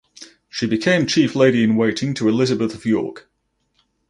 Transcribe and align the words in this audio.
She 0.49 0.65
became 0.65 1.05
chief 1.05 1.35
lady 1.35 1.63
in 1.63 1.75
waiting 1.75 2.15
to 2.15 2.27
Elizabeth 2.27 2.73
of 2.73 2.85
York. 2.87 3.29